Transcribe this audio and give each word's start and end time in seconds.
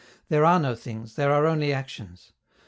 There 0.29 0.43
are 0.45 0.59
no 0.59 0.73
things, 0.73 1.13
there 1.15 1.31
are 1.31 1.45
only 1.45 1.71
actions. 1.71 2.31